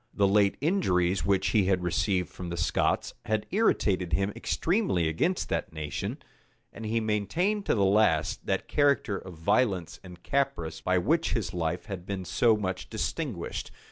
The 0.15 0.27
late 0.27 0.57
injuries 0.61 1.27
which 1.27 1.49
he 1.49 1.65
had 1.65 1.83
received 1.83 2.27
from 2.29 2.49
the 2.49 2.57
Scots, 2.57 3.13
had 3.25 3.45
irritated 3.51 4.13
him 4.13 4.33
extremely 4.35 5.07
against 5.07 5.47
that 5.49 5.73
nation; 5.73 6.17
and 6.73 6.87
he 6.87 6.99
maintained 6.99 7.67
to 7.67 7.75
the 7.75 7.85
last 7.85 8.47
that 8.47 8.67
character 8.67 9.19
of 9.19 9.35
violence 9.35 9.99
and 10.03 10.23
caprice 10.23 10.81
by 10.81 10.97
which 10.97 11.33
his 11.33 11.53
life 11.53 11.85
had 11.85 12.07
been 12.07 12.25
so 12.25 12.57
much 12.57 12.89
distinguished. 12.89 13.69